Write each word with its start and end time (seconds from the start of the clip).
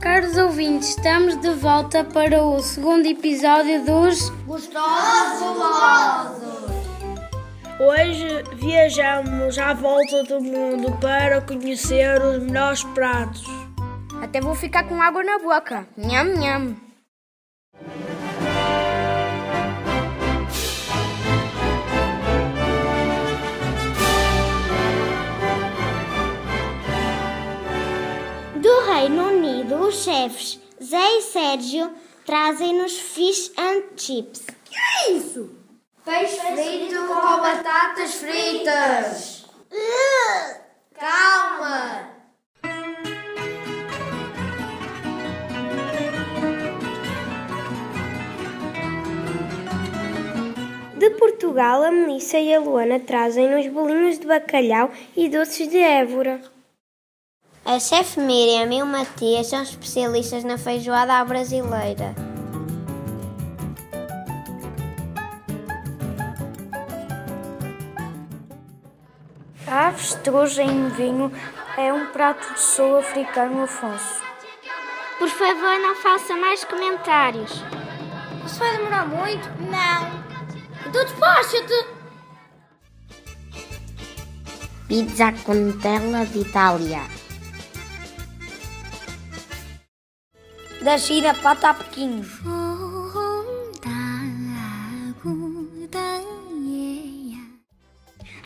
Caros 0.00 0.36
ouvintes, 0.36 0.90
estamos 0.90 1.40
de 1.40 1.50
volta 1.54 2.04
para 2.04 2.42
o 2.42 2.60
segundo 2.60 3.06
episódio 3.06 3.84
dos 3.84 4.30
Gostosos, 4.46 5.56
gostosos. 5.56 6.48
Hoje 7.78 8.42
viajamos 8.56 9.58
à 9.58 9.72
volta 9.74 10.24
do 10.24 10.40
mundo 10.40 10.90
para 11.00 11.40
conhecer 11.40 12.20
os 12.20 12.42
melhores 12.42 12.82
pratos. 12.82 13.44
Até 14.20 14.40
vou 14.40 14.54
ficar 14.54 14.84
com 14.88 15.00
água 15.00 15.22
na 15.22 15.38
boca. 15.38 15.86
Nham, 15.96 16.34
nham. 16.36 16.87
Reino 28.98 29.28
Unido, 29.28 29.76
os 29.76 30.02
chefes 30.02 30.60
Zé 30.82 31.18
e 31.18 31.22
Sérgio 31.22 31.88
trazem-nos 32.26 32.98
fish 32.98 33.52
and 33.56 33.96
chips. 33.96 34.44
Peixe 36.04 36.40
frito 36.40 37.06
com 37.06 37.40
batatas 37.40 38.14
fritas. 38.14 39.46
Calma. 40.98 42.10
De 50.96 51.10
Portugal, 51.10 51.84
a 51.84 51.92
Melissa 51.92 52.40
e 52.40 52.52
a 52.52 52.58
Luana 52.58 52.98
trazem-nos 52.98 53.68
bolinhos 53.68 54.18
de 54.18 54.26
bacalhau 54.26 54.90
e 55.16 55.28
doces 55.28 55.68
de 55.68 55.78
Évora. 55.78 56.57
A 57.68 57.78
chefe 57.78 58.18
Miriam 58.18 58.72
e 58.72 58.82
o 58.82 58.86
Matias 58.86 59.48
são 59.48 59.62
especialistas 59.62 60.42
na 60.42 60.56
feijoada 60.56 61.18
à 61.18 61.22
brasileira. 61.22 62.14
A 69.66 69.88
avestruz 69.88 70.56
em 70.56 70.88
vinho 70.88 71.30
é 71.76 71.92
um 71.92 72.06
prato 72.06 72.54
de 72.54 72.58
sul-africano, 72.58 73.64
Afonso. 73.64 74.22
Por 75.18 75.28
favor, 75.28 75.78
não 75.78 75.94
faça 75.96 76.34
mais 76.38 76.64
comentários. 76.64 77.52
Isso 78.46 78.58
vai 78.60 78.78
demorar 78.78 79.06
muito? 79.06 79.46
Não. 79.70 80.24
Então 80.86 81.04
despacha-te. 81.04 81.86
Pizza 84.88 85.32
com 85.44 85.52
Nutella 85.52 86.24
de 86.24 86.38
Itália. 86.38 87.27
Da 90.82 90.96
China, 90.96 91.34
pata 91.34 91.70
a 91.70 91.74
Pequim. 91.74 92.22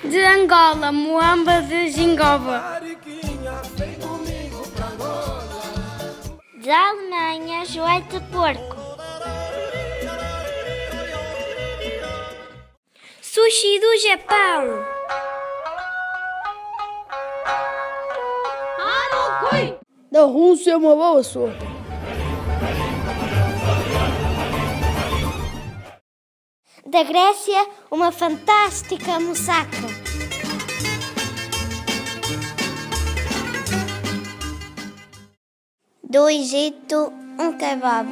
De 0.03 0.25
Angola, 0.25 0.91
moamba 0.91 1.61
de 1.63 1.91
gingoba. 1.91 2.81
Da 6.65 6.89
Alemanha, 6.89 7.65
joelho 7.67 8.05
de 8.09 8.21
porco. 8.33 8.77
Sushi 13.21 13.79
do 13.79 13.99
Japão. 13.99 14.93
Da 20.11 20.25
Rússia 20.25 20.73
é 20.73 20.77
uma 20.77 20.95
boa 20.95 21.23
sopa. 21.23 21.82
Da 26.93 27.03
Grécia, 27.05 27.67
uma 27.91 28.13
fantástica 28.13 29.19
moussaka. 29.19 29.89
Do 36.05 36.29
Egito, 36.29 37.11
um 37.41 37.57
kebab. 37.57 38.09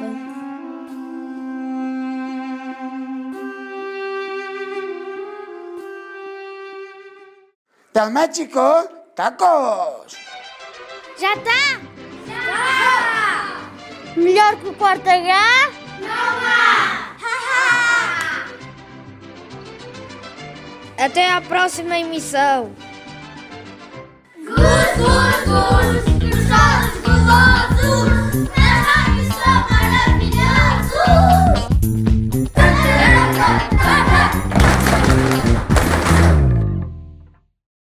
Del 7.93 8.09
México, 8.09 8.89
tacos. 9.15 10.17
Já 11.19 11.37
tá? 11.37 11.79
Já! 12.25 14.19
Melhor 14.19 14.55
que 14.55 14.69
o 14.69 14.73
quarto 14.73 15.07
H? 15.07 16.60
Até 21.01 21.31
à 21.31 21.41
próxima 21.41 21.97
emissão. 21.97 22.69
Gostosos. 24.45 26.10